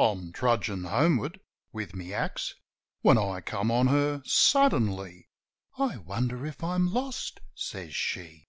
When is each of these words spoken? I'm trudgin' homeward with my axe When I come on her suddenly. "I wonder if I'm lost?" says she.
I'm 0.00 0.32
trudgin' 0.32 0.82
homeward 0.88 1.38
with 1.72 1.94
my 1.94 2.10
axe 2.10 2.56
When 3.02 3.16
I 3.16 3.40
come 3.40 3.70
on 3.70 3.86
her 3.86 4.20
suddenly. 4.24 5.28
"I 5.78 5.98
wonder 5.98 6.44
if 6.44 6.64
I'm 6.64 6.92
lost?" 6.92 7.38
says 7.54 7.94
she. 7.94 8.48